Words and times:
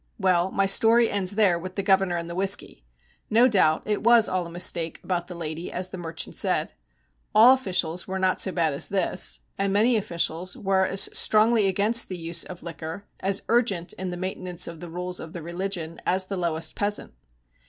Well, 0.17 0.49
my 0.49 0.65
story 0.65 1.11
ends 1.11 1.35
there 1.35 1.59
with 1.59 1.75
the 1.75 1.83
governor 1.83 2.15
and 2.17 2.27
the 2.27 2.33
whisky. 2.33 2.83
No 3.29 3.47
doubt 3.47 3.83
it 3.85 4.03
was 4.03 4.27
all 4.27 4.47
a 4.47 4.49
mistake 4.49 4.99
about 5.03 5.27
the 5.27 5.35
lady, 5.35 5.71
as 5.71 5.89
the 5.89 5.97
merchant 5.99 6.33
said. 6.35 6.73
All 7.35 7.53
officials 7.53 8.07
were 8.07 8.17
not 8.17 8.41
so 8.41 8.51
bad 8.51 8.73
as 8.73 8.87
this, 8.89 9.41
and 9.59 9.71
many 9.71 9.95
officials 9.97 10.57
were 10.57 10.87
as 10.87 11.07
strongly 11.15 11.67
against 11.67 12.09
the 12.09 12.17
use 12.17 12.43
of 12.43 12.63
liquor, 12.63 13.05
as 13.19 13.43
urgent 13.47 13.93
in 13.93 14.09
the 14.09 14.17
maintenance 14.17 14.67
of 14.67 14.79
the 14.79 14.89
rules 14.89 15.19
of 15.19 15.33
the 15.33 15.43
religion, 15.43 16.01
as 16.03 16.25
the 16.25 16.35
lowest 16.35 16.73
peasant. 16.73 17.13